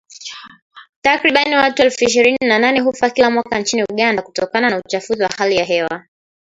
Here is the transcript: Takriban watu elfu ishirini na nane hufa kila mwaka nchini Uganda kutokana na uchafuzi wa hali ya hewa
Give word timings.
Takriban 1.01 1.53
watu 1.53 1.81
elfu 1.83 2.05
ishirini 2.05 2.37
na 2.47 2.59
nane 2.59 2.79
hufa 2.79 3.09
kila 3.09 3.31
mwaka 3.31 3.59
nchini 3.59 3.83
Uganda 3.83 4.21
kutokana 4.21 4.69
na 4.69 4.77
uchafuzi 4.77 5.23
wa 5.23 5.29
hali 5.29 5.55
ya 5.55 5.65
hewa 5.65 6.05